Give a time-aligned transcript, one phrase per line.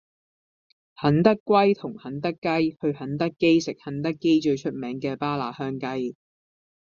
[0.99, 6.15] 肯德龜同肯德雞去肯德基食肯德基最出名嘅巴辣香雞